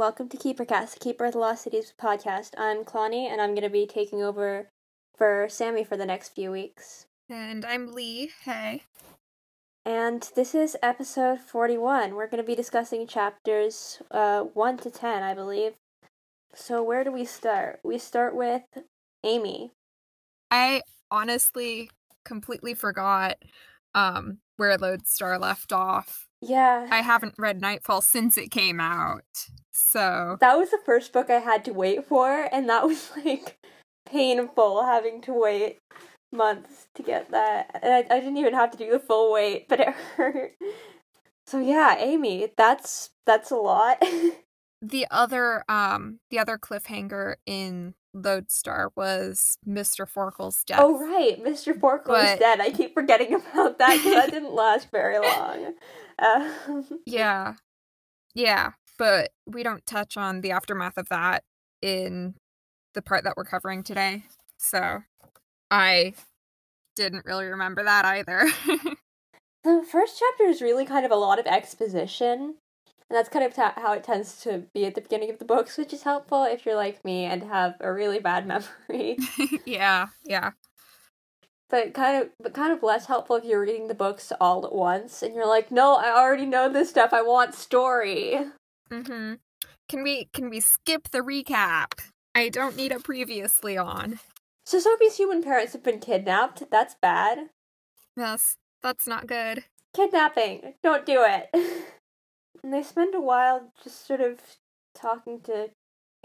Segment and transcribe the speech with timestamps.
[0.00, 2.52] welcome to KeeperCast, the Keeper of the Lost Cities podcast.
[2.56, 4.70] I'm Clonny, and I'm going to be taking over
[5.14, 7.04] for Sammy for the next few weeks.
[7.28, 8.30] And I'm Lee.
[8.44, 8.84] Hey.
[9.84, 12.14] And this is episode 41.
[12.14, 15.74] We're going to be discussing chapters uh, 1 to 10, I believe.
[16.54, 17.80] So, where do we start?
[17.84, 18.62] We start with
[19.22, 19.72] Amy.
[20.50, 20.80] I
[21.10, 21.90] honestly
[22.24, 23.36] completely forgot
[23.94, 26.29] um, where Lodestar left off.
[26.42, 26.86] Yeah.
[26.90, 29.46] I haven't read Nightfall since it came out.
[29.72, 33.58] So that was the first book I had to wait for, and that was like
[34.06, 35.78] painful having to wait
[36.32, 37.80] months to get that.
[37.82, 40.52] And I, I didn't even have to do the full wait, but it hurt.
[41.46, 44.02] So yeah, Amy, that's that's a lot.
[44.82, 50.06] the other um the other cliffhanger in Lodestar was Mr.
[50.08, 50.80] Forkle's death.
[50.80, 51.78] Oh right, Mr.
[51.78, 52.24] Forkle but...
[52.24, 52.60] is dead.
[52.60, 55.74] I keep forgetting about that because that didn't last very long.
[57.06, 57.54] Yeah,
[58.34, 61.42] yeah, but we don't touch on the aftermath of that
[61.82, 62.34] in
[62.94, 64.24] the part that we're covering today.
[64.58, 65.02] So
[65.70, 66.14] I
[66.96, 68.48] didn't really remember that either.
[69.64, 72.56] the first chapter is really kind of a lot of exposition
[73.10, 75.44] and that's kind of ta- how it tends to be at the beginning of the
[75.44, 78.46] books, which is helpful if you're like me and have a really bad
[78.88, 79.18] memory.
[79.66, 80.52] yeah, yeah.
[81.70, 84.74] But kind of, but kind of less helpful if you're reading the books all at
[84.74, 87.12] once and you're like, no, I already know this stuff.
[87.12, 88.40] I want story.
[88.90, 89.34] Mm-hmm.
[89.88, 92.00] Can we can we skip the recap?
[92.34, 94.18] I don't need a previously on.
[94.66, 96.64] So Sophie's human parents have been kidnapped.
[96.70, 97.50] That's bad.
[98.16, 99.64] Yes, that's not good.
[99.94, 100.74] Kidnapping.
[100.82, 101.54] Don't do it.
[102.62, 104.40] And they spend a while just sort of
[104.94, 105.70] talking to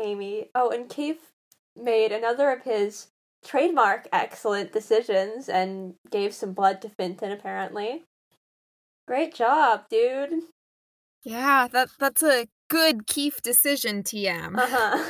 [0.01, 0.49] Amy.
[0.53, 1.31] Oh, and Keefe
[1.75, 3.07] made another of his
[3.45, 8.03] trademark excellent decisions and gave some blood to Fintan apparently.
[9.07, 10.33] Great job, dude.
[11.23, 14.57] Yeah, that that's a good Keefe decision, TM.
[14.57, 15.05] Uh-huh.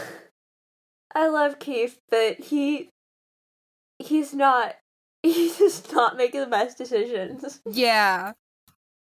[1.15, 2.89] I love Keefe, but he
[3.99, 4.75] he's not
[5.23, 7.61] he's just not making the best decisions.
[7.65, 8.33] Yeah.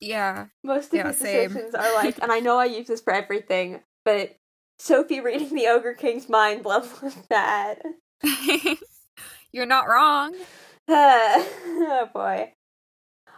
[0.00, 0.47] Yeah.
[0.64, 3.81] Most of yeah, these decisions are like, and I know I use this for everything,
[4.04, 4.34] but
[4.78, 7.82] Sophie reading the Ogre King's mind level was bad.
[9.53, 10.34] You're not wrong.
[10.88, 12.53] oh boy.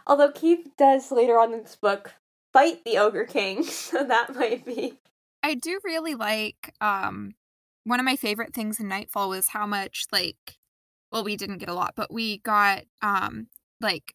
[0.05, 2.13] Although Keefe does later on in this book
[2.51, 4.99] fight the Ogre King, so that might be.
[5.41, 7.33] I do really like um
[7.85, 10.57] one of my favorite things in Nightfall was how much like
[11.11, 13.47] well we didn't get a lot, but we got um
[13.81, 14.13] like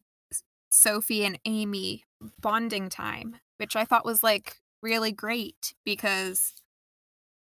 [0.71, 2.05] Sophie and Amy
[2.41, 6.55] bonding time, which I thought was like really great because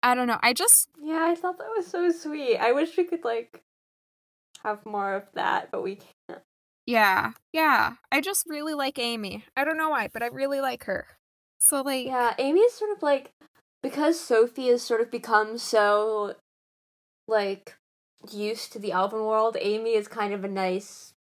[0.04, 0.40] I don't know.
[0.42, 2.58] I just yeah, I thought that was so sweet.
[2.58, 3.62] I wish we could like
[4.64, 6.42] have more of that, but we can't.
[6.86, 7.94] Yeah, yeah.
[8.12, 9.46] I just really like Amy.
[9.56, 11.08] I don't know why, but I really like her.
[11.60, 13.32] So like yeah, Amy is sort of like
[13.84, 16.36] because Sophie has sort of become so
[17.28, 17.76] like
[18.32, 19.58] used to the elven world.
[19.60, 21.14] Amy is kind of a nice,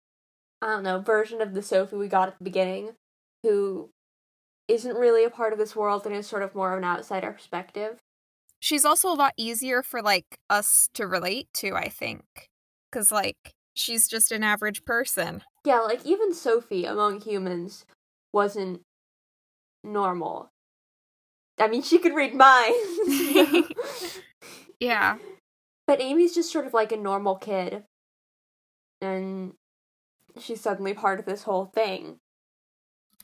[0.63, 2.93] I don't know, version of the Sophie we got at the beginning
[3.43, 3.91] who
[4.69, 7.33] isn't really a part of this world and is sort of more of an outsider
[7.33, 7.99] perspective.
[8.61, 12.50] She's also a lot easier for like us to relate to, I think.
[12.91, 15.43] Cuz like she's just an average person.
[15.65, 17.85] Yeah, like even Sophie among humans
[18.33, 18.83] wasn't
[19.83, 20.51] normal.
[21.59, 24.19] I mean, she could read minds.
[24.81, 25.19] yeah.
[25.87, 27.85] But Amy's just sort of like a normal kid.
[29.03, 29.55] And
[30.39, 32.19] she's suddenly part of this whole thing.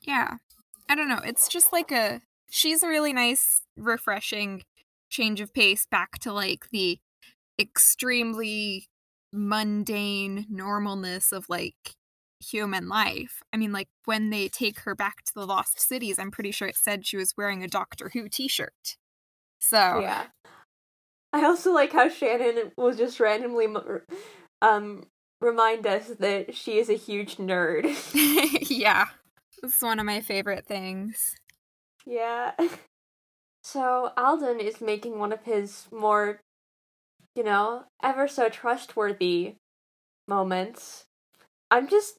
[0.03, 0.37] Yeah.
[0.89, 1.21] I don't know.
[1.25, 4.63] It's just like a she's a really nice, refreshing
[5.09, 6.99] change of pace back to like the
[7.59, 8.89] extremely
[9.37, 11.95] mundane normalness of like
[12.41, 13.43] human life.
[13.53, 16.69] I mean, like when they take her back to the lost cities, I'm pretty sure
[16.69, 18.97] it said she was wearing a Doctor Who t-shirt.
[19.61, 20.27] So yeah,
[21.33, 23.69] I also like how Shannon will just randomly
[24.63, 25.07] um
[25.41, 27.87] remind us that she is a huge nerd.
[28.71, 29.07] yeah,
[29.63, 31.37] it's one of my favorite things.
[32.05, 32.53] Yeah.
[33.67, 36.39] So Alden is making one of his more,
[37.37, 39.57] you know, ever so trustworthy
[40.27, 41.05] moments.
[41.71, 42.19] I'm just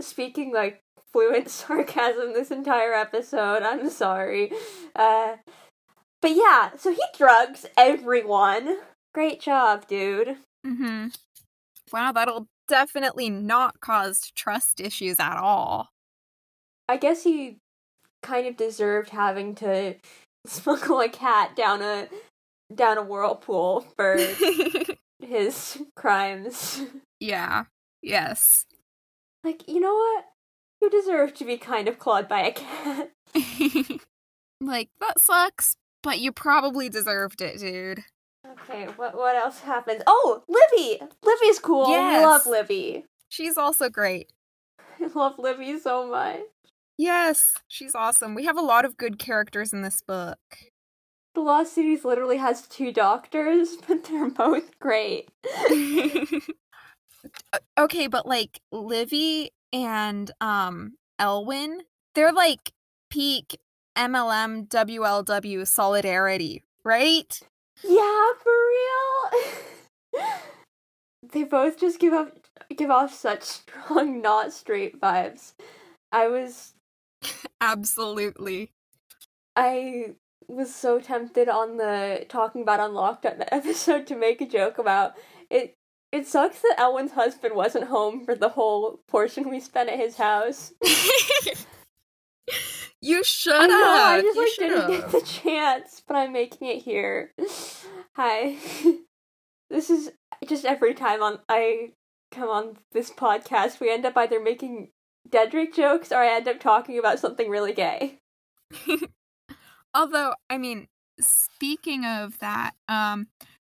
[0.00, 0.82] speaking like
[1.12, 3.62] fluent sarcasm this entire episode.
[3.62, 4.52] I'm sorry.
[4.94, 5.36] Uh
[6.20, 8.78] but yeah, so he drugs everyone.
[9.14, 10.36] Great job, dude.
[10.66, 11.08] Mm-hmm.
[11.92, 15.90] Wow, that'll definitely not cause trust issues at all.
[16.88, 17.58] I guess he
[18.22, 19.94] kind of deserved having to
[20.46, 22.08] smuggle a cat down a
[22.74, 24.18] down a whirlpool for
[25.20, 26.82] his crimes.
[27.20, 27.64] Yeah.
[28.02, 28.66] Yes.
[29.44, 30.24] Like, you know what?
[30.80, 33.10] You deserve to be kind of clawed by a cat.
[34.60, 38.04] like, that sucks, but you probably deserved it, dude.
[38.46, 40.02] Okay, what what else happens?
[40.06, 41.00] Oh, Livy!
[41.22, 41.90] Livy's cool.
[41.90, 42.20] Yes.
[42.20, 43.04] We love Livy.
[43.28, 44.30] She's also great.
[45.00, 46.40] I love Livy so much.
[46.96, 48.34] Yes, she's awesome.
[48.34, 50.38] We have a lot of good characters in this book.
[51.38, 55.30] The Lost Cities literally has two doctors, but they're both great.
[57.78, 61.82] okay, but like Livy and um Elwin,
[62.16, 62.72] they're like
[63.08, 63.56] peak
[63.96, 67.40] MLM WLW solidarity, right?
[67.84, 68.52] Yeah, for
[70.12, 70.24] real.
[71.32, 72.32] they both just give off
[72.76, 75.52] give off such strong not straight vibes.
[76.10, 76.74] I was
[77.60, 78.72] Absolutely.
[79.54, 80.14] I
[80.48, 85.12] was so tempted on the talking about unlocked episode to make a joke about
[85.50, 85.78] it
[86.10, 90.16] it sucks that Elwin's husband wasn't home for the whole portion we spent at his
[90.16, 90.72] house.
[93.00, 96.68] you should I know, I just You like didn't get the chance, but I'm making
[96.68, 97.34] it here.
[98.16, 98.56] Hi.
[99.68, 100.12] this is
[100.46, 101.92] just every time on I
[102.30, 104.92] come on this podcast, we end up either making
[105.28, 108.18] Dedrick jokes or I end up talking about something really gay.
[109.94, 110.88] Although, I mean,
[111.20, 113.28] speaking of that, um,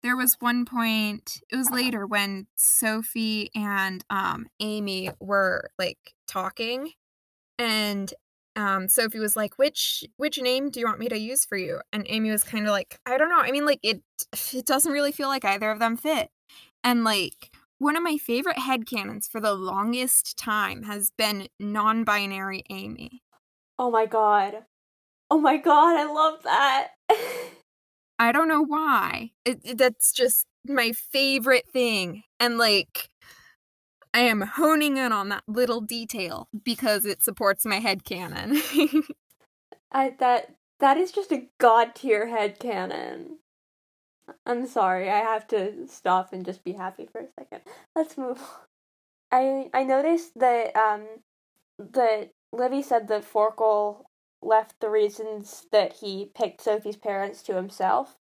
[0.03, 1.41] there was one point.
[1.49, 6.91] It was later when Sophie and um Amy were like talking,
[7.59, 8.13] and
[8.55, 11.81] um Sophie was like, "Which which name do you want me to use for you?"
[11.93, 13.39] And Amy was kind of like, "I don't know.
[13.39, 14.03] I mean, like it
[14.53, 16.29] it doesn't really feel like either of them fit."
[16.83, 22.63] And like one of my favorite head headcanons for the longest time has been non-binary
[22.69, 23.21] Amy.
[23.77, 24.65] Oh my god.
[25.33, 26.89] Oh my god, I love that.
[28.19, 29.31] I don't know why.
[29.45, 32.23] It, it- that's just my favorite thing.
[32.39, 33.09] And like
[34.13, 39.03] I am honing in on that little detail because it supports my head headcanon.
[39.91, 43.37] I that that is just a god tier head headcanon.
[44.45, 47.61] I'm sorry, I have to stop and just be happy for a second.
[47.95, 48.47] Let's move on.
[49.31, 51.07] I I noticed that um
[51.79, 54.05] that Livy said that Forkle
[54.45, 58.17] left the reasons that he picked Sophie's parents to himself.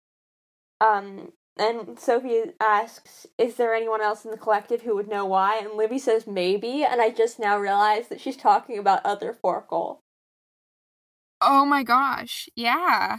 [0.81, 5.57] Um and Sophie asks, Is there anyone else in the collective who would know why?
[5.57, 9.99] And Livy says maybe, and I just now realized that she's talking about other Forkle.
[11.41, 12.47] oh my gosh.
[12.55, 13.17] Yeah.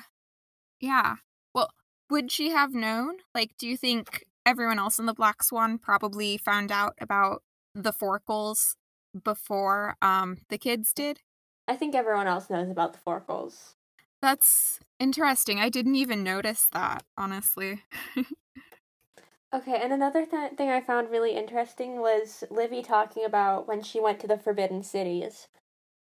[0.81, 1.17] Yeah.
[1.55, 1.71] Well,
[2.11, 3.19] would she have known?
[3.35, 7.43] Like, do you think everyone else in the Black Swan probably found out about
[7.75, 8.77] the Forkles
[9.25, 11.21] before um the kids did?
[11.69, 13.75] I think everyone else knows about the Forkles.
[14.21, 15.61] That's interesting.
[15.61, 17.83] I didn't even notice that, honestly.
[19.55, 23.99] Okay, and another th- thing I found really interesting was Livy talking about when she
[23.99, 25.49] went to the Forbidden Cities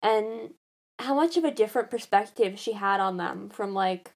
[0.02, 0.54] and
[1.00, 4.14] how much of a different perspective she had on them from like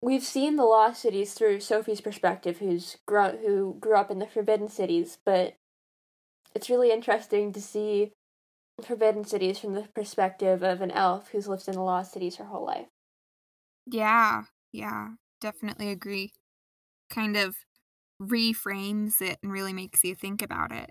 [0.00, 4.26] we've seen the Lost Cities through Sophie's perspective who's grow- who grew up in the
[4.26, 5.56] Forbidden Cities, but
[6.54, 8.12] it's really interesting to see
[8.82, 12.44] Forbidden Cities from the perspective of an elf who's lived in the Lost Cities her
[12.44, 12.86] whole life.
[13.86, 15.10] Yeah, yeah,
[15.40, 16.32] definitely agree.
[17.10, 17.56] Kind of
[18.20, 20.90] reframes it and really makes you think about it.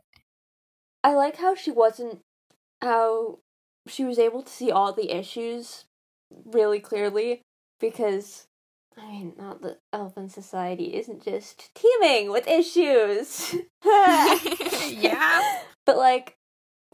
[1.03, 2.21] I like how she wasn't
[2.81, 3.39] how
[3.87, 5.85] she was able to see all the issues
[6.45, 7.42] really clearly
[7.80, 8.47] because
[8.97, 13.56] I mean not the elfin society isn't just teeming with issues.
[14.90, 15.42] Yeah.
[15.85, 16.37] But like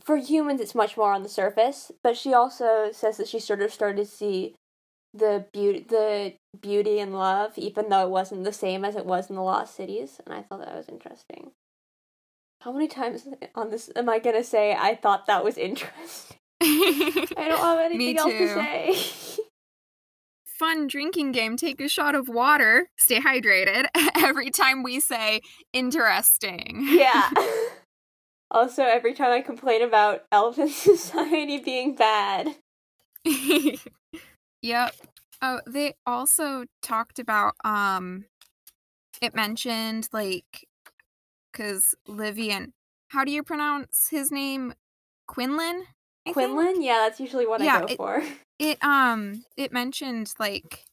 [0.04, 3.62] for humans it's much more on the surface, but she also says that she sort
[3.62, 4.56] of started to see
[5.14, 9.28] the beauty the beauty and love even though it wasn't the same as it was
[9.28, 11.52] in the lost cities and I thought that was interesting.
[12.62, 16.38] How many times on this am I gonna say I thought that was interesting?
[16.62, 19.42] I don't have anything else to say.
[20.60, 21.56] Fun drinking game.
[21.56, 22.90] Take a shot of water.
[22.98, 23.86] Stay hydrated.
[24.18, 25.40] Every time we say
[25.72, 26.86] interesting.
[26.90, 27.30] yeah.
[28.52, 32.56] Also, every time I complain about elfin society being bad.
[34.62, 34.94] yep.
[35.42, 38.26] Oh, they also talked about um
[39.22, 40.68] it mentioned like
[41.54, 42.74] cuz Livy and
[43.10, 44.74] how do you pronounce his name?
[45.28, 45.86] Quinlan?
[46.26, 46.34] I think?
[46.34, 46.82] Quinlan?
[46.82, 48.24] Yeah, that's usually what Yeah, I go it- for.
[48.60, 50.84] It um it mentioned like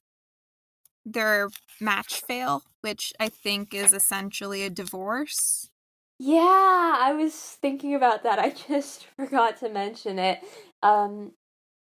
[1.05, 1.49] their
[1.81, 5.69] match fail, which I think is essentially a divorce.
[6.19, 8.39] Yeah, I was thinking about that.
[8.39, 10.41] I just forgot to mention it.
[10.83, 11.33] Um,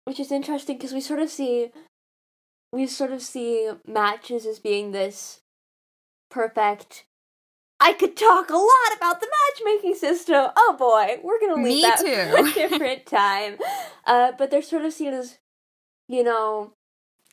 [0.04, 1.70] which is interesting because we sort of see,
[2.72, 5.40] we sort of see matches as being this
[6.30, 7.04] perfect.
[7.78, 10.46] I could talk a lot about the matchmaking system.
[10.56, 11.98] Oh boy, we're gonna leave Me that
[12.30, 13.58] for a different time.
[14.06, 15.38] Uh, but they're sort of seen as,
[16.08, 16.72] you know,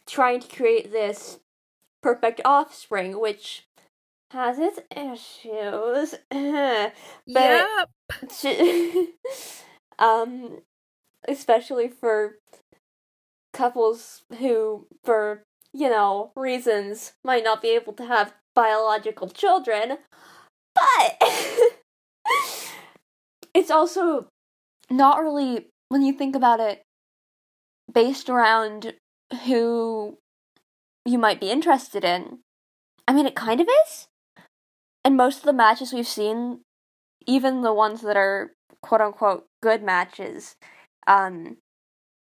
[0.07, 1.39] trying to create this
[2.01, 3.67] perfect offspring, which
[4.33, 6.15] has its issues.
[6.31, 6.93] but
[7.27, 7.89] yep.
[9.99, 10.61] um
[11.27, 12.35] especially for
[13.53, 19.97] couples who for you know reasons might not be able to have biological children
[20.75, 21.21] but
[23.53, 24.27] it's also
[24.89, 26.81] not really when you think about it
[27.91, 28.93] based around
[29.45, 30.17] who
[31.05, 32.39] you might be interested in
[33.07, 34.07] i mean it kind of is
[35.03, 36.61] and most of the matches we've seen
[37.25, 40.55] even the ones that are quote unquote good matches
[41.07, 41.57] um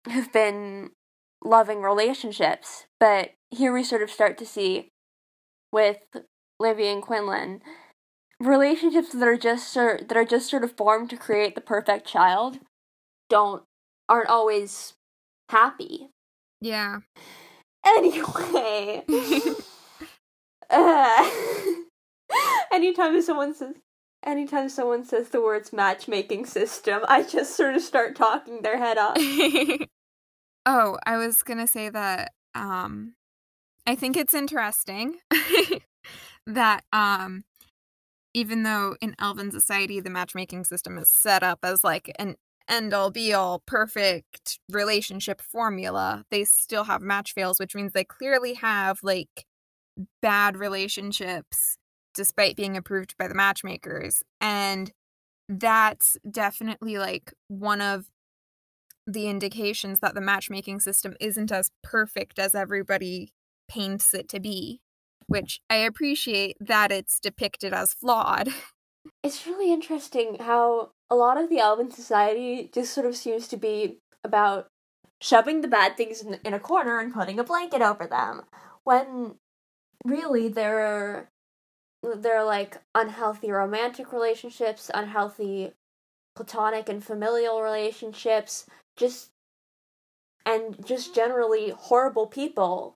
[0.08, 0.91] have been
[1.43, 4.89] loving relationships but here we sort of start to see
[5.72, 5.98] with
[6.60, 7.62] Livy and Quinlan
[8.39, 12.08] relationships that are just sort that are just sort of formed to create the perfect
[12.08, 12.60] child
[13.29, 13.63] don't
[14.10, 14.93] aren't always
[15.50, 16.10] happy.
[16.62, 17.00] Yeah.
[17.86, 19.03] Anyway,
[20.70, 21.32] uh,
[22.71, 23.75] anytime someone says
[24.25, 28.97] anytime someone says the words matchmaking system, I just sort of start talking their head
[28.97, 29.17] off.
[30.65, 33.15] oh, I was gonna say that um
[33.85, 35.15] I think it's interesting
[36.47, 37.43] that um
[38.33, 42.35] even though in Elven society the matchmaking system is set up as like an
[42.69, 48.05] end all be all perfect relationship formula, they still have match fails, which means they
[48.05, 49.45] clearly have like
[50.21, 51.77] bad relationships
[52.13, 54.24] despite being approved by the matchmakers.
[54.39, 54.91] And
[55.50, 58.05] that's definitely like one of
[59.05, 63.34] the indications that the matchmaking system isn't as perfect as everybody
[63.67, 64.82] paints it to be,
[65.27, 68.50] which I appreciate that it's depicted as flawed.
[69.22, 73.58] It's really interesting how a lot of the Elven society just sort of seems to
[73.58, 74.67] be about
[75.20, 78.43] shoving the bad things in, in a corner and putting a blanket over them,
[78.86, 79.36] when
[80.05, 81.29] really there are
[82.03, 85.72] there are like unhealthy romantic relationships, unhealthy
[86.36, 88.65] platonic and familial relationships,
[88.98, 89.29] just
[90.45, 92.95] and just generally horrible people.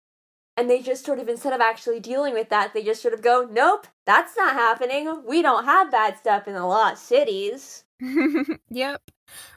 [0.57, 3.21] And they just sort of instead of actually dealing with that they just sort of
[3.21, 5.23] go nope that's not happening.
[5.27, 7.83] We don't have bad stuff in the lost cities.
[8.69, 9.01] Yep.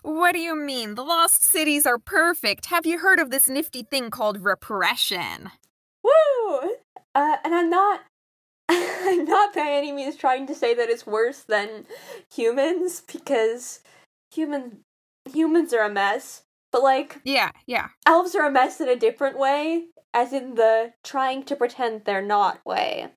[0.02, 0.94] What do you mean?
[0.94, 2.66] The lost cities are perfect.
[2.66, 5.50] Have you heard of this nifty thing called repression?
[6.02, 6.76] Woo!
[7.14, 8.00] Uh, and i'm not
[8.70, 11.86] i'm not by any means trying to say that it's worse than
[12.32, 13.80] humans because
[14.32, 14.80] human
[15.30, 19.38] humans are a mess but like yeah yeah elves are a mess in a different
[19.38, 23.08] way as in the trying to pretend they're not way.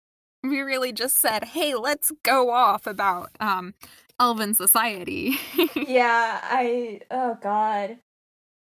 [0.44, 3.74] We really just said, "Hey, let's go off about um
[4.20, 5.38] elven society."
[5.76, 7.98] yeah, I oh god.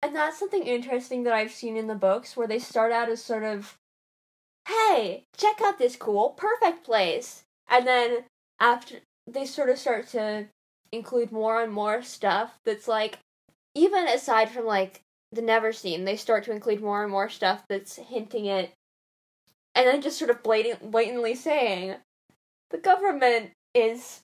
[0.04, 3.22] And that's something interesting that I've seen in the books where they start out as
[3.22, 3.78] sort of
[4.66, 7.44] hey, check out this cool perfect place.
[7.68, 8.24] And then
[8.60, 10.46] after they sort of start to
[10.92, 13.18] include more and more stuff that's like
[13.74, 15.00] even aside from like
[15.32, 18.70] the Neverseen, they start to include more and more stuff that's hinting at,
[19.74, 21.94] and then just sort of blatant, blatantly saying,
[22.70, 24.20] the government is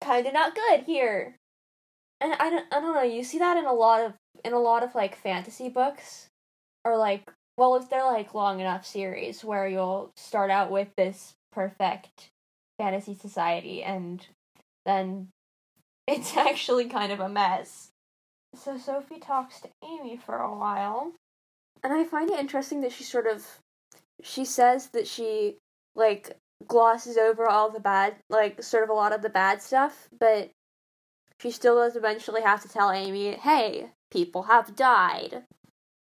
[0.00, 1.36] kind of not good here.
[2.20, 3.02] And I don't, I don't know.
[3.02, 6.28] You see that in a lot of in a lot of like fantasy books,
[6.84, 11.34] or like well, if they're like long enough series where you'll start out with this
[11.52, 12.30] perfect
[12.78, 14.24] fantasy society and
[14.86, 15.28] then
[16.06, 17.90] it's actually kind of a mess.
[18.54, 21.12] So Sophie talks to Amy for a while.
[21.82, 23.44] And I find it interesting that she sort of
[24.22, 25.56] she says that she
[25.94, 26.36] like
[26.66, 30.50] glosses over all the bad like sort of a lot of the bad stuff, but
[31.40, 35.44] she still does eventually have to tell Amy, "Hey, people have died."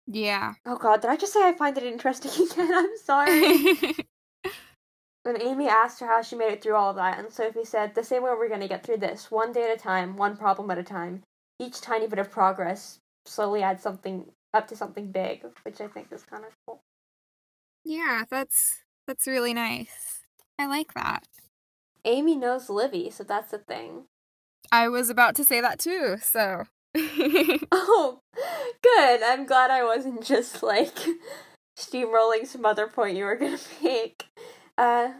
[0.06, 0.54] Yeah.
[0.64, 2.72] Oh god, did I just say I find it interesting again?
[2.72, 3.94] I'm sorry.
[5.24, 7.94] when Amy asked her how she made it through all of that, and Sophie said,
[7.94, 10.70] The same way we're gonna get through this, one day at a time, one problem
[10.70, 11.22] at a time
[11.58, 16.08] each tiny bit of progress slowly adds something up to something big, which I think
[16.12, 16.80] is kind of cool.
[17.84, 20.20] Yeah, that's that's really nice.
[20.58, 21.24] I like that.
[22.04, 24.04] Amy knows Livy, so that's a thing.
[24.70, 26.64] I was about to say that too, so.
[27.72, 28.20] Oh,
[28.82, 29.22] good.
[29.22, 30.96] I'm glad I wasn't just like
[31.78, 34.24] steamrolling some other point you were gonna make.
[34.78, 35.12] Uh,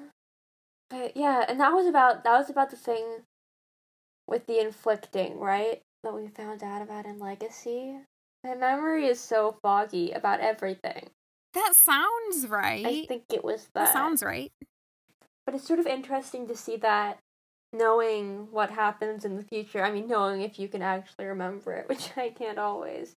[0.90, 3.22] but yeah, and that was about that was about the thing
[4.28, 5.82] with the inflicting, right?
[6.06, 7.98] that we found out about in Legacy.
[8.44, 11.10] My memory is so foggy about everything.
[11.52, 12.86] That sounds right.
[12.86, 13.86] I think it was that.
[13.86, 14.52] That sounds right.
[15.44, 17.18] But it's sort of interesting to see that
[17.76, 19.82] knowing what happens in the future.
[19.82, 23.14] I mean, knowing if you can actually remember it, which I can't always.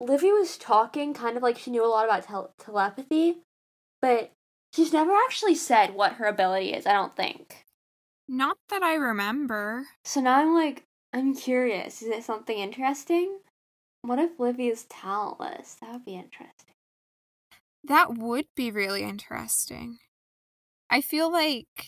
[0.00, 3.38] Livy was talking kind of like she knew a lot about tel- telepathy,
[4.00, 4.32] but
[4.74, 7.64] She's never actually said what her ability is, I don't think.
[8.28, 9.86] Not that I remember.
[10.04, 12.02] So now I'm like, I'm curious.
[12.02, 13.38] Is it something interesting?
[14.02, 15.76] What if Livy is talentless?
[15.80, 16.74] That would be interesting.
[17.84, 19.98] That would be really interesting.
[20.90, 21.86] I feel like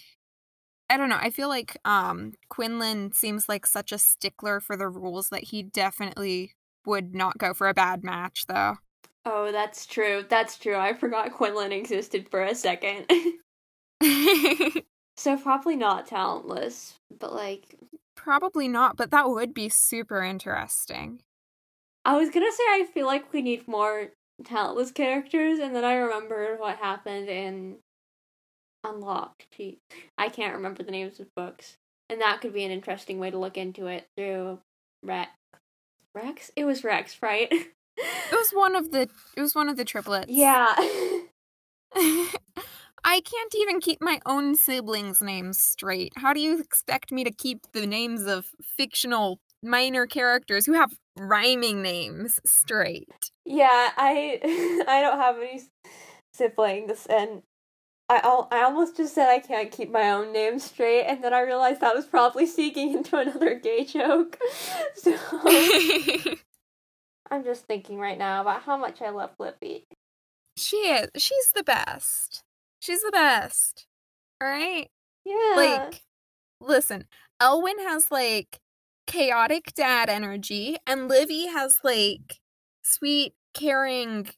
[0.91, 1.19] I don't know.
[1.19, 5.63] I feel like um Quinlan seems like such a stickler for the rules that he
[5.63, 6.53] definitely
[6.85, 8.79] would not go for a bad match though.
[9.25, 10.25] Oh, that's true.
[10.29, 10.77] That's true.
[10.77, 13.09] I forgot Quinlan existed for a second.
[15.17, 17.77] so probably not talentless, but like
[18.17, 21.23] Probably not, but that would be super interesting.
[22.05, 24.09] I was gonna say I feel like we need more
[24.45, 27.77] talentless characters, and then I remembered what happened in
[28.85, 29.47] Unlocked.
[29.57, 29.79] Gee,
[30.17, 31.77] I can't remember the names of books,
[32.09, 34.61] and that could be an interesting way to look into it through
[35.03, 35.31] Rex.
[36.15, 36.51] Rex?
[36.57, 37.53] It was Rex, right?
[38.33, 40.31] It was one of the it was one of the triplets.
[40.31, 40.75] yeah.
[43.03, 46.13] I can't even keep my own siblings' names straight.
[46.17, 50.93] How do you expect me to keep the names of fictional minor characters who have
[51.19, 53.09] rhyming names straight?
[53.45, 54.41] yeah, I
[54.89, 55.63] I don't have any
[56.33, 57.43] siblings, and
[58.11, 61.33] I al- I almost just said I can't keep my own name straight, and then
[61.33, 64.37] I realized that was probably seeking into another gay joke.
[64.97, 65.15] so
[67.31, 69.87] I'm just thinking right now about how much I love Livy.
[70.57, 71.09] she is.
[71.17, 72.43] She's the best.
[72.81, 73.87] She's the best.
[74.43, 74.91] All right?
[75.25, 75.55] Yeah.
[75.55, 76.03] Like,
[76.61, 77.05] listen,
[77.41, 78.59] Elwin has like
[79.07, 82.41] chaotic dad energy, and Livy has like
[82.83, 84.31] sweet, caring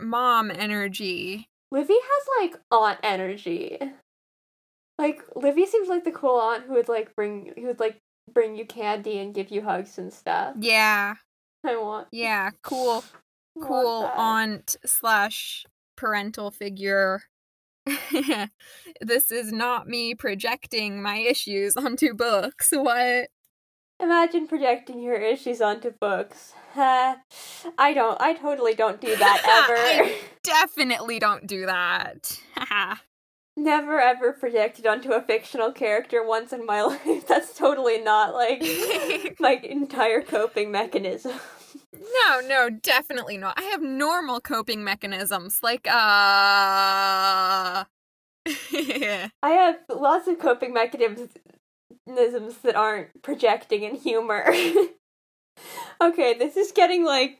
[0.00, 1.46] mom energy.
[1.70, 3.78] Livy has like aunt energy.
[4.98, 7.98] Like Livy seems like the cool aunt who would like bring who would like
[8.32, 10.56] bring you candy and give you hugs and stuff.
[10.58, 11.14] Yeah,
[11.64, 13.04] I want yeah, cool,
[13.62, 15.64] cool aunt slash
[15.96, 17.22] parental figure.
[19.00, 22.72] this is not me projecting my issues onto books.
[22.72, 23.28] What?
[24.00, 26.54] Imagine projecting your issues onto books.
[26.76, 27.16] Uh,
[27.78, 28.20] I don't.
[28.20, 30.10] I totally don't do that ever.
[30.42, 32.40] Definitely don't do that.
[33.56, 37.26] Never ever projected onto a fictional character once in my life.
[37.26, 38.62] That's totally not like
[39.40, 41.32] my entire coping mechanism.
[41.92, 43.58] No, no, definitely not.
[43.58, 47.84] I have normal coping mechanisms like uh
[48.46, 51.28] I have lots of coping mechanisms
[52.62, 54.46] that aren't projecting and humor.
[56.00, 57.38] Okay, this is getting like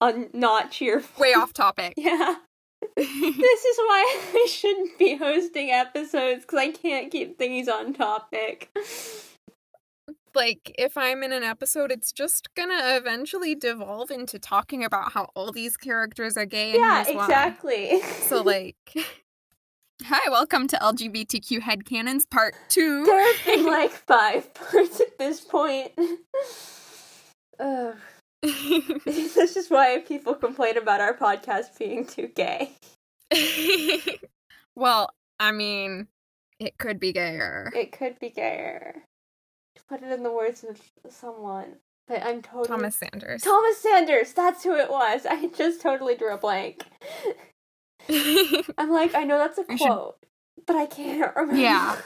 [0.00, 1.20] un- not cheerful.
[1.22, 1.94] way off topic.
[1.96, 2.36] Yeah.
[2.96, 8.70] this is why I shouldn't be hosting episodes because I can't keep things on topic.
[10.34, 15.24] like if I'm in an episode it's just gonna eventually devolve into talking about how
[15.34, 18.00] all these characters are gay and yeah, exactly.
[18.02, 18.76] So like
[20.04, 23.04] Hi, welcome to LGBTQ headcanons part 2.
[23.04, 25.90] there have been like five parts at this point.
[27.60, 27.96] Ugh.
[28.42, 32.72] this is why people complain about our podcast being too gay.
[34.76, 36.06] well, I mean,
[36.60, 37.72] it could be gayer.
[37.74, 38.94] It could be gayer.
[39.76, 40.80] To put it in the words of
[41.12, 43.42] someone, but I'm totally Thomas Sanders.
[43.42, 44.32] Thomas Sanders.
[44.32, 45.26] That's who it was.
[45.26, 46.84] I just totally drew a blank.
[48.08, 50.16] I'm like, I know that's a We should- quote,
[50.66, 51.60] but I can't remember.
[51.60, 51.96] Yeah.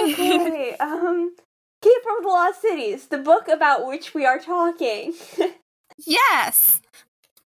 [0.00, 0.76] okay.
[0.80, 1.34] um,
[1.82, 5.14] Keeper of the Lost Cities, the book about which we are talking.
[5.98, 6.80] yes!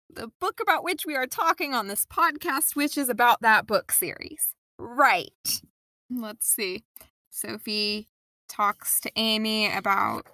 [0.10, 3.92] The book about which we are talking on this podcast, which is about that book
[3.92, 4.56] series.
[4.80, 5.62] Right.
[6.10, 6.84] Let's see.
[7.30, 8.08] Sophie
[8.48, 10.28] talks to Amy about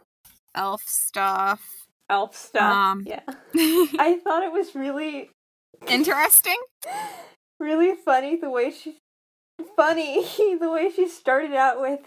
[0.54, 1.88] elf stuff.
[2.10, 2.72] Elf stuff.
[2.72, 3.04] Um.
[3.06, 3.22] yeah.
[3.56, 5.32] I thought it was really,
[5.88, 6.58] Interesting.
[7.60, 8.98] really funny the way she.
[9.76, 10.24] Funny
[10.60, 12.02] the way she started out with.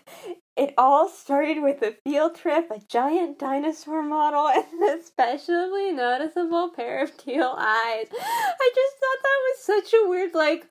[0.60, 6.68] It all started with a field trip, a giant dinosaur model, and an especially noticeable
[6.68, 8.08] pair of teal eyes.
[8.12, 10.70] I just thought that was such a weird, like,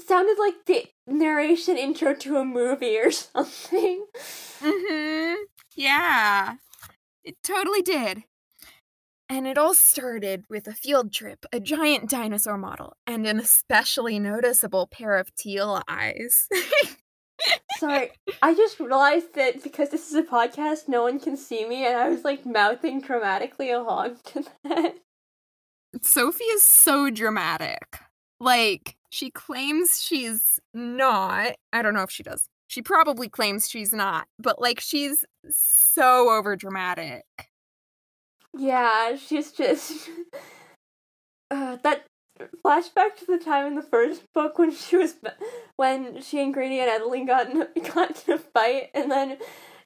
[0.00, 4.06] sounded like the narration intro to a movie or something.
[4.60, 5.34] Mm-hmm.
[5.76, 6.56] Yeah.
[7.22, 8.24] It totally did.
[9.28, 14.18] And it all started with a field trip, a giant dinosaur model, and an especially
[14.18, 16.48] noticeable pair of teal eyes.
[17.78, 18.10] Sorry,
[18.42, 21.96] I just realized that because this is a podcast, no one can see me, and
[21.96, 24.96] I was like mouthing dramatically along to that.
[26.02, 27.98] Sophie is so dramatic.
[28.40, 31.54] Like, she claims she's not.
[31.72, 32.48] I don't know if she does.
[32.66, 37.24] She probably claims she's not, but like, she's so over dramatic.
[38.56, 40.10] Yeah, she's just
[41.50, 42.04] uh, that
[42.64, 45.16] flashback to the time in the first book when she was
[45.76, 49.38] when she and Grady and Edaline got in, got in a fight, and then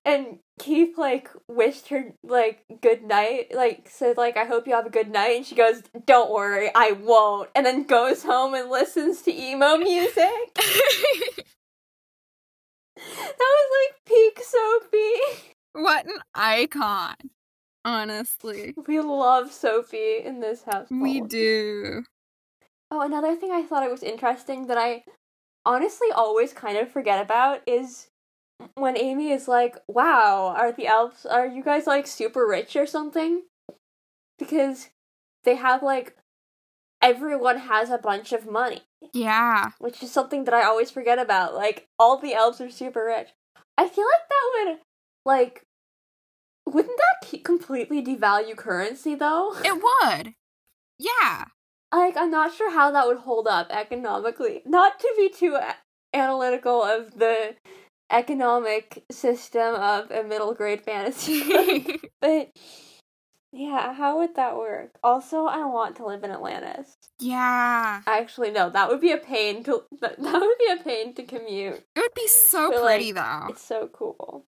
[0.05, 4.87] and Keefe like wished her like good night, like said like I hope you have
[4.87, 8.71] a good night, and she goes, "Don't worry, I won't," and then goes home and
[8.71, 10.17] listens to emo music.
[10.55, 11.45] that
[13.38, 15.55] was like peak Sophie.
[15.73, 17.15] What an icon.
[17.85, 18.75] Honestly.
[18.87, 20.87] We love Sophie in this house.
[20.91, 22.05] We do.
[22.94, 25.05] Oh, another thing I thought it was interesting that I
[25.64, 28.09] honestly always kind of forget about is
[28.74, 32.85] when Amy is like, "Wow, are the elves are you guys like super rich or
[32.85, 33.44] something?"
[34.38, 34.90] Because
[35.44, 36.18] they have like
[37.00, 38.83] everyone has a bunch of money.
[39.14, 39.70] Yeah.
[39.78, 41.55] Which is something that I always forget about.
[41.55, 43.31] Like all the elves are super rich.
[43.78, 44.78] I feel like that would
[45.24, 45.64] like
[46.66, 49.55] wouldn't that completely devalue currency though?
[49.64, 50.35] It would.
[50.98, 51.46] Yeah.
[51.92, 54.62] Like I'm not sure how that would hold up economically.
[54.64, 55.59] Not to be too
[56.14, 57.55] analytical of the
[58.11, 62.50] economic system of a middle grade fantasy, but
[63.52, 64.92] yeah, how would that work?
[65.02, 66.94] Also, I want to live in Atlantis.
[67.20, 68.00] Yeah.
[68.07, 71.22] Actually, no, that would be a pain to that, that would be a pain to
[71.24, 71.85] commute.
[71.94, 73.52] It would be so But, pretty like, though.
[73.52, 74.46] It's so cool.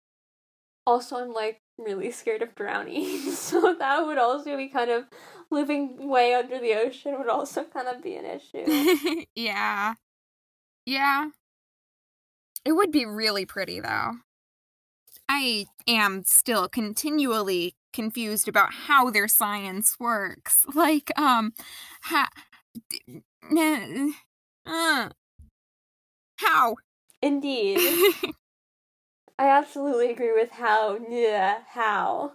[0.87, 5.05] Also, I'm like really scared of drowning, so that would also be kind of
[5.51, 9.25] living way under the ocean would also kind of be an issue.
[9.35, 9.95] yeah.
[10.87, 11.31] Yeah.
[12.65, 14.13] It would be really pretty though.
[15.29, 20.67] I am still continually confused about how their science works.
[20.75, 21.53] Like, um,
[22.03, 22.29] ha-
[24.67, 25.09] uh,
[26.37, 26.77] how?
[27.23, 27.79] Indeed.
[29.39, 32.33] I absolutely agree with how yeah, how.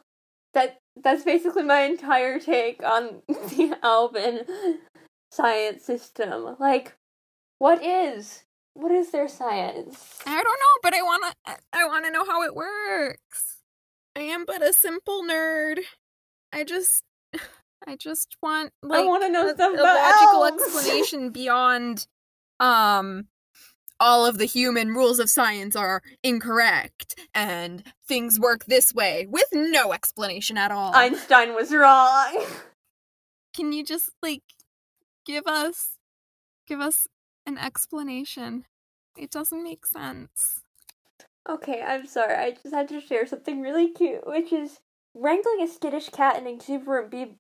[0.54, 4.46] That that's basically my entire take on the elven
[5.32, 6.56] science system.
[6.60, 6.96] Like
[7.60, 10.20] what is what is their science?
[10.26, 11.34] I don't know, but I wanna
[11.74, 13.58] I wanna know how it works.
[14.16, 15.80] I am but a simple nerd.
[16.52, 17.04] I just
[17.88, 22.08] I just want like I want to know a, stuff a about logical explanation beyond
[22.60, 23.28] um
[24.00, 29.48] all of the human rules of science are incorrect and things work this way with
[29.52, 30.94] no explanation at all.
[30.96, 32.46] Einstein was wrong.
[33.56, 34.44] Can you just like
[35.26, 35.98] give us
[36.68, 37.08] give us
[37.46, 38.66] an explanation?
[39.18, 40.62] It doesn't make sense.
[41.50, 42.36] Okay, I'm sorry.
[42.36, 44.80] I just had to share something really cute, which is
[45.16, 47.36] wrangling a skittish cat and exuberant be-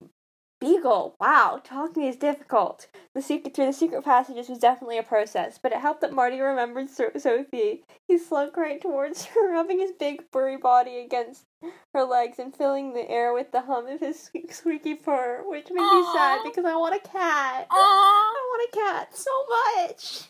[0.59, 1.15] beagle.
[1.19, 2.87] Wow, talking is difficult.
[3.15, 6.39] The secret through the secret passages was definitely a process, but it helped that Marty
[6.39, 7.83] remembered so- Sophie.
[8.07, 11.45] He slunk right towards her, rubbing his big furry body against
[11.93, 15.81] her legs and filling the air with the hum of his squeaky purr, which made
[15.81, 17.67] me sad because I want a cat.
[17.69, 17.75] Aww.
[17.75, 19.31] I want a cat so
[19.77, 20.29] much.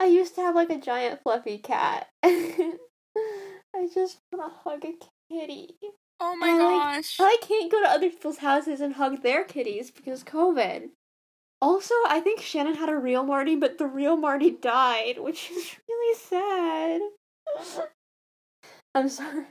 [0.00, 2.08] I used to have like a giant fluffy cat.
[2.24, 4.94] I just want to hug a
[5.32, 5.76] kitty.
[6.20, 7.16] Oh my And, like, gosh.
[7.20, 10.90] I can't go to other people's houses and hug their kitties because COVID.
[11.60, 15.76] Also, I think Shannon had a real Marty, but the real Marty died, which is
[15.88, 17.00] really sad.
[18.94, 19.46] I'm sorry.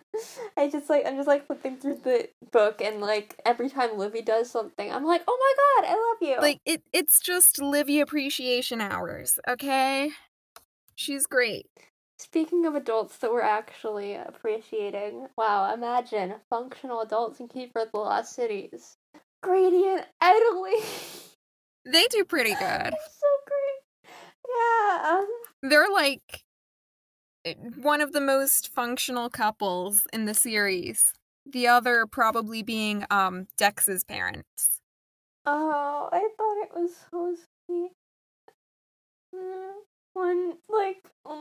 [0.55, 4.21] I just like I'm just like flipping through the book and like every time Livy
[4.21, 6.41] does something, I'm like, oh my god, I love you.
[6.41, 10.11] Like it it's just Livy appreciation hours, okay?
[10.95, 11.65] She's great.
[12.21, 17.97] Speaking of adults that we're actually appreciating, wow, imagine functional adults in Keeper of the
[17.97, 18.95] Lost Cities.
[19.41, 21.23] Grady and Edaline.
[21.83, 22.59] They do pretty good.
[22.59, 24.13] They're so great.
[24.47, 25.17] Yeah.
[25.17, 25.27] Um,
[25.63, 26.43] They're like
[27.75, 31.13] one of the most functional couples in the series.
[31.43, 34.79] The other probably being um Dex's parents.
[35.47, 37.93] oh, I thought it was so sweet.
[39.33, 39.71] Mm,
[40.13, 41.39] One like, oh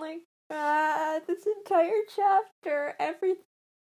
[0.51, 3.35] god, this entire chapter, every,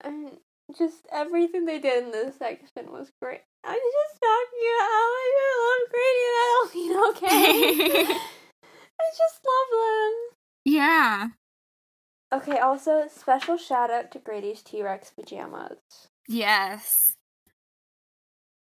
[0.02, 0.38] and
[0.78, 3.42] just everything they did in this section was great.
[3.64, 5.28] I'm just talking about how I
[5.62, 8.14] love Grady and Edaline, okay?
[9.00, 10.14] I just love them.
[10.66, 11.28] yeah.
[12.34, 15.78] Okay, also special shout out to Grady's T Rex pajamas.
[16.28, 17.14] Yes.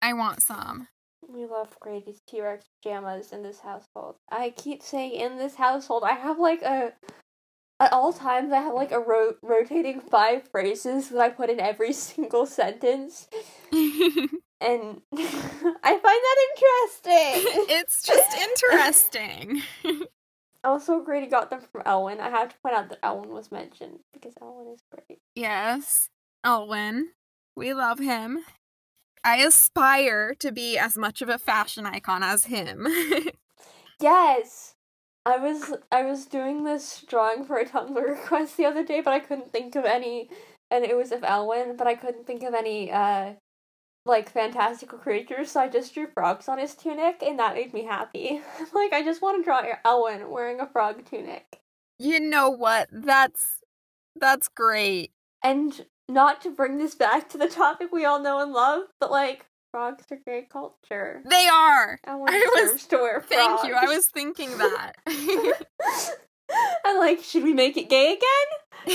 [0.02, 0.88] I want some.
[1.26, 4.16] We love Grady's T Rex pajamas in this household.
[4.30, 6.04] I keep saying in this household.
[6.04, 6.92] I have like a.
[7.80, 11.58] At all times, I have like a ro- rotating five phrases that I put in
[11.60, 13.28] every single sentence,
[13.72, 13.80] and
[14.62, 17.66] I find that interesting.
[17.68, 19.62] it's just interesting.
[20.62, 22.20] also, Grady got them from Elwin.
[22.20, 25.18] I have to point out that Elwin was mentioned because Elwin is great.
[25.34, 26.08] yes.
[26.44, 27.08] Elwin.
[27.56, 28.40] We love him.
[29.24, 32.86] I aspire to be as much of a fashion icon as him.
[34.00, 34.73] Yes.
[35.26, 39.12] I was I was doing this drawing for a Tumblr request the other day, but
[39.12, 40.28] I couldn't think of any
[40.70, 43.34] and it was of Elwin, but I couldn't think of any uh
[44.06, 47.84] like fantastical creatures, so I just drew frogs on his tunic and that made me
[47.84, 48.42] happy.
[48.74, 51.60] like I just want to draw Elwin wearing a frog tunic.
[51.98, 52.88] You know what?
[52.92, 53.60] That's
[54.16, 55.12] that's great.
[55.42, 59.10] And not to bring this back to the topic we all know and love, but
[59.10, 61.20] like frogs are gay culture.
[61.28, 61.98] They are.
[62.06, 63.28] Elwin I was, to wear frogs.
[63.28, 63.74] Thank you.
[63.74, 64.92] I was thinking that.
[66.84, 68.92] and like, should we make it gay again?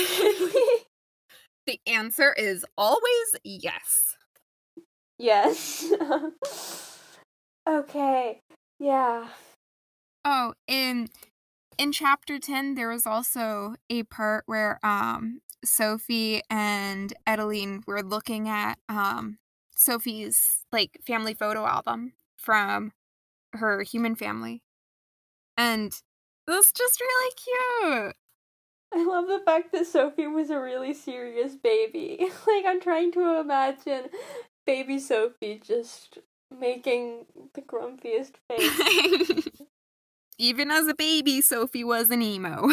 [1.68, 4.16] the answer is always yes.
[5.18, 5.92] Yes.
[7.68, 8.40] okay.
[8.80, 9.28] Yeah.
[10.24, 11.10] Oh, in
[11.78, 18.48] in chapter 10 there was also a part where um Sophie and Edaline were looking
[18.48, 19.40] at um
[19.80, 22.92] Sophie's like family photo album from
[23.54, 24.62] her human family.
[25.58, 25.94] And
[26.48, 28.16] it was just really cute.
[28.94, 32.18] I love the fact that Sophie was a really serious baby.
[32.48, 34.06] like I'm trying to imagine
[34.66, 36.20] baby Sophie just
[36.58, 39.48] making the grumpiest face.
[40.38, 42.70] Even as a baby, Sophie was an emo.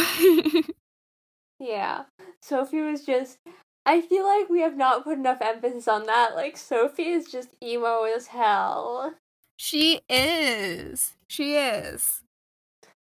[1.58, 2.04] yeah.
[2.40, 3.38] Sophie was just
[3.86, 6.34] I feel like we have not put enough emphasis on that.
[6.34, 9.14] Like Sophie is just emo as hell.
[9.56, 11.14] She is.
[11.28, 12.22] She is.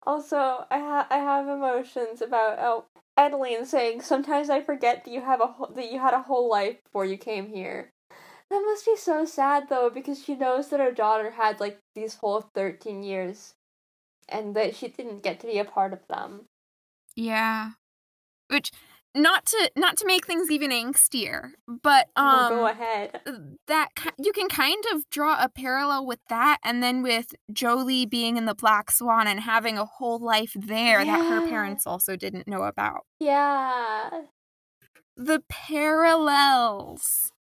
[0.06, 2.86] Also, I ha- I have emotions about oh,
[3.18, 6.50] Edaline saying sometimes I forget that you have a ho- that you had a whole
[6.50, 7.92] life before you came here.
[8.50, 12.16] That must be so sad though because she knows that her daughter had like these
[12.16, 13.54] whole 13 years
[14.30, 16.46] and that she didn't get to be a part of them.
[17.16, 17.72] Yeah.
[18.48, 18.72] Which
[19.18, 23.20] not to not to make things even angstier, but um go ahead.
[23.68, 28.38] That you can kind of draw a parallel with that, and then with Jolie being
[28.38, 31.18] in the Black Swan and having a whole life there yeah.
[31.18, 33.06] that her parents also didn't know about.
[33.20, 34.10] Yeah,
[35.16, 37.32] the parallels.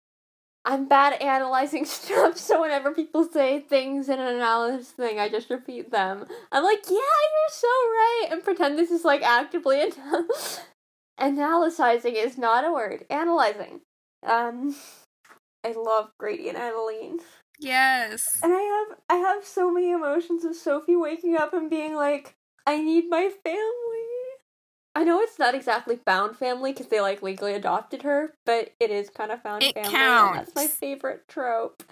[0.64, 5.28] I'm bad at analyzing stuff, so whenever people say things in an analysis thing, I
[5.28, 6.26] just repeat them.
[6.50, 9.80] I'm like, yeah, you're so right, and pretend this is like actively
[11.18, 13.04] analyzing is not a word.
[13.10, 13.80] Analyzing.
[14.24, 14.74] Um,
[15.64, 17.20] I love Grady and Edaline.
[17.58, 18.26] Yes.
[18.42, 22.34] And I have I have so many emotions of Sophie waking up and being like,
[22.66, 23.62] I need my family.
[24.94, 28.90] I know it's not exactly found family because they like legally adopted her, but it
[28.90, 29.90] is kind of found it family.
[29.90, 30.38] Counts.
[30.38, 31.82] that's my favorite trope.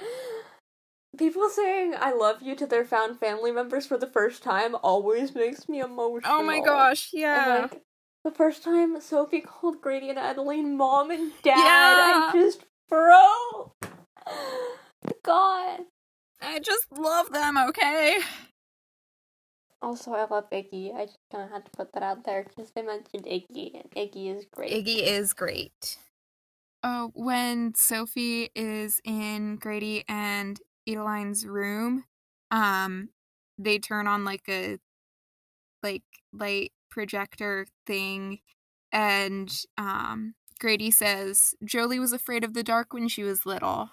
[1.19, 5.35] People saying I love you to their found family members for the first time always
[5.35, 6.23] makes me emotional.
[6.25, 7.69] Oh my gosh, yeah.
[7.71, 7.83] like,
[8.25, 12.31] the first time Sophie called Grady and Edaline mom and dad, yeah.
[12.31, 13.77] I just broke.
[15.23, 15.81] God.
[16.41, 18.19] I just love them, okay?
[19.83, 20.95] Also, I love Iggy.
[20.95, 23.91] I just kind of had to put that out there because they mentioned Iggy, and
[23.95, 24.73] Iggy is great.
[24.73, 25.99] Iggy is great.
[26.83, 30.59] Oh, when Sophie is in Grady and
[30.89, 32.05] Edaline's room,
[32.51, 33.11] um,
[33.59, 34.79] they turn on like a
[35.83, 38.39] like light projector thing
[38.93, 43.91] and um Grady says Jolie was afraid of the dark when she was little.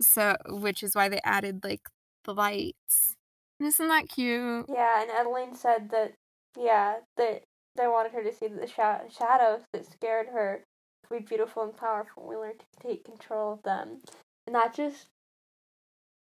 [0.00, 1.82] So which is why they added like
[2.24, 3.14] the lights.
[3.60, 4.66] Isn't that cute?
[4.68, 6.14] Yeah, and Edaline said that
[6.58, 7.44] yeah, that
[7.76, 10.64] they wanted her to see the sh- shadows that scared her
[11.04, 12.26] to be beautiful and powerful.
[12.26, 14.00] We learned to take control of them.
[14.46, 15.06] And that just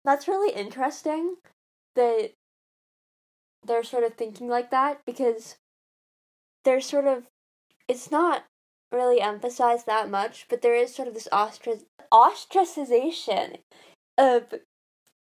[0.04, 1.37] that's really interesting
[1.94, 2.31] that
[3.64, 5.57] they're sort of thinking like that because
[6.68, 7.24] there's sort of
[7.88, 8.44] it's not
[8.92, 13.61] really emphasized that much, but there is sort of this ostrac- ostracization
[14.18, 14.52] of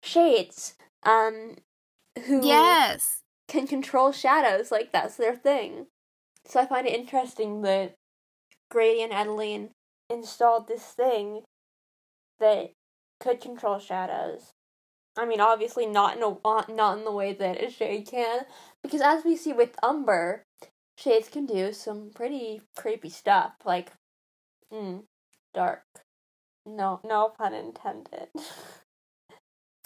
[0.03, 1.57] shades um
[2.27, 5.87] who yes can control shadows like that's their thing.
[6.47, 7.93] So I find it interesting that
[8.71, 9.69] Grady and Edaline
[10.09, 11.43] installed this thing
[12.41, 12.71] that
[13.21, 14.53] could control shadows.
[15.17, 16.37] I mean, obviously not in a
[16.73, 18.47] not in the way that a shade can,
[18.83, 20.45] because as we see with Umber,
[20.97, 23.93] shades can do some pretty creepy stuff, like,
[24.73, 25.05] mm,
[25.55, 25.85] dark.
[26.67, 28.29] No, no pun intended.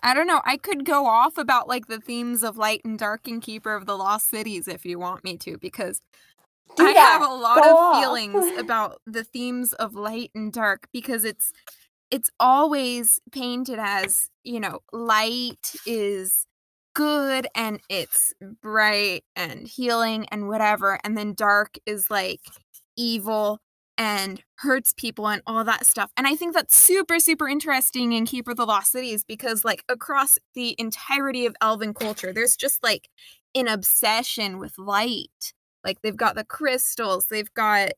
[0.03, 0.41] I don't know.
[0.45, 3.87] I could go off about like the themes of light and dark and Keeper of
[3.87, 6.01] the Lost Cities if you want me to, because
[6.77, 7.19] do I that.
[7.21, 8.01] have a lot go of off.
[8.01, 11.53] feelings about the themes of light and dark because it's
[12.11, 16.47] it's always painted as, you know, light is
[16.99, 22.41] good and it's bright and healing and whatever and then dark is like
[22.97, 23.61] evil
[23.97, 26.11] and hurts people and all that stuff.
[26.17, 29.85] And I think that's super, super interesting in Keeper of the Lost Cities because, like,
[29.89, 33.09] across the entirety of elven culture, there's just like
[33.55, 35.53] an obsession with light.
[35.85, 37.91] Like they've got the crystals, they've got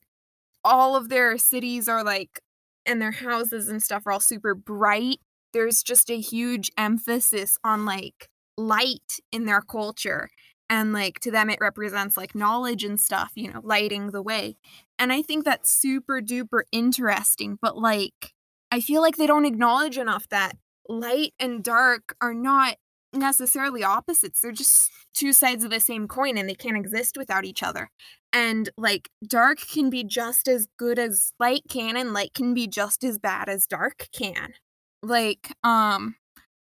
[0.63, 2.41] all of their cities are like
[2.85, 5.21] and their houses and stuff are all super bright.
[5.55, 8.29] There's just a huge emphasis on like
[8.61, 10.31] light in their culture.
[10.69, 14.57] And like to them, it represents like knowledge and stuff, you know, lighting the way.
[14.99, 17.59] And I think that's super duper interesting.
[17.61, 18.35] But like,
[18.71, 20.57] I feel like they don't acknowledge enough that
[20.89, 22.77] light and dark are not
[23.13, 24.41] necessarily opposites.
[24.41, 27.91] They're just two sides of the same coin and they can't exist without each other.
[28.33, 32.69] And like dark can be just as good as light can and light can be
[32.69, 34.55] just as bad as dark can.
[35.03, 36.15] Like um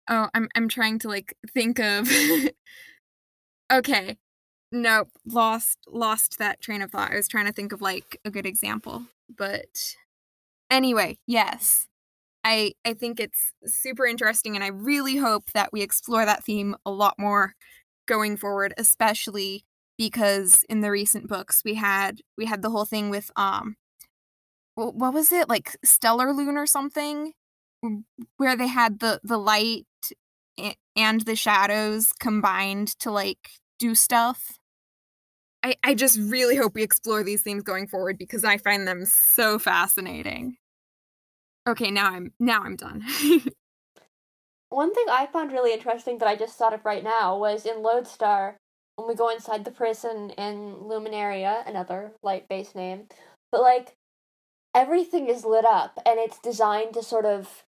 [0.09, 2.09] oh I'm I'm trying to like think of
[3.71, 4.17] Okay.
[4.71, 7.11] Nope, lost lost that train of thought.
[7.11, 9.05] I was trying to think of like a good example.
[9.35, 9.95] But
[10.71, 11.87] anyway, yes.
[12.45, 16.75] I I think it's super interesting and I really hope that we explore that theme
[16.85, 17.55] a lot more
[18.07, 19.65] going forward, especially
[19.97, 23.77] because in the recent books we had we had the whole thing with um
[24.75, 27.33] what was it like Stellarlune or something
[28.37, 29.85] where they had the the light
[30.95, 34.59] and the shadows combined to like do stuff
[35.63, 39.05] I, I just really hope we explore these themes going forward because I find them
[39.05, 40.57] so fascinating.
[41.67, 43.03] Okay, now I'm now I'm done.
[44.69, 47.83] One thing I found really interesting that I just thought of right now was in
[47.83, 48.57] Lodestar,
[48.95, 53.07] when we go inside the prison in Luminaria, another light based name,
[53.51, 53.95] but like
[54.73, 57.65] everything is lit up and it's designed to sort of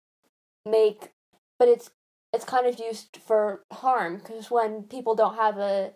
[0.65, 1.11] make
[1.57, 1.91] but it's
[2.33, 5.91] it's kind of used for harm because when people don't have a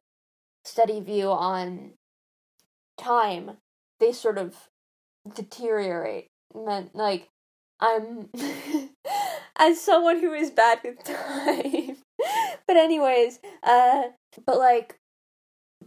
[0.65, 1.91] steady view on
[2.97, 3.57] time
[3.99, 4.69] they sort of
[5.35, 6.27] deteriorate.
[6.53, 7.29] And like
[7.79, 8.29] i'm
[9.57, 11.97] as someone who is bad with time.
[12.65, 14.03] But anyways uh
[14.45, 14.95] but like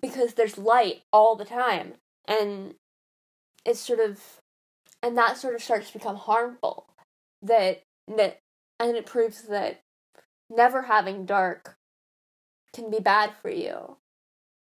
[0.00, 1.94] because there's light all the time
[2.28, 2.74] and
[3.64, 4.20] it's sort of
[5.02, 6.86] and that sort of starts to become harmful.
[7.42, 8.40] That that
[8.78, 9.82] and it proves that
[10.50, 11.76] never having dark
[12.72, 13.96] can be bad for you.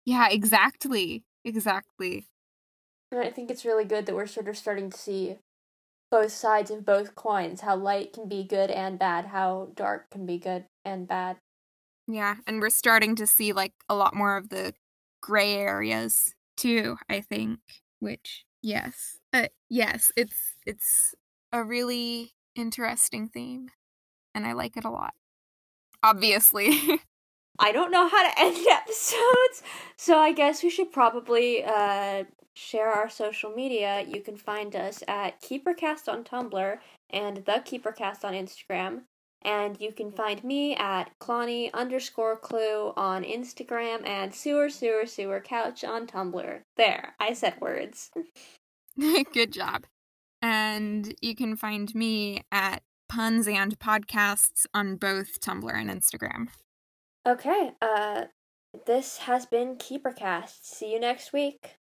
[0.06, 2.28] Yeah exactly exactly.
[3.12, 5.38] And i think it's really good that we're sort of starting to see
[6.12, 10.26] both sides of both coins how light can be good and bad how dark can
[10.26, 11.38] be good and bad.
[12.08, 14.74] Yeah and we're starting to see like a lot more of the
[15.22, 17.60] gray areas too i think
[18.00, 21.14] which yes uh, yes it's it's
[21.52, 23.70] a really interesting theme
[24.34, 25.14] and i like it a lot
[26.04, 26.70] obviously
[27.60, 29.64] i don't know how to end episodes
[29.98, 32.24] so i guess we should probably uh
[32.56, 36.78] share our social media you can find us at keepercast on tumblr
[37.10, 39.02] and the keepercast on instagram
[39.44, 45.40] and you can find me at Clonny underscore clue on Instagram and sewer sewer sewer
[45.40, 46.62] couch on Tumblr.
[46.76, 48.12] There, I said words.
[49.34, 49.86] Good job.
[50.42, 56.48] And you can find me at puns and podcasts on both Tumblr and Instagram.
[57.28, 58.26] Okay, uh
[58.86, 60.60] this has been Keepercast.
[60.64, 61.78] See you next week.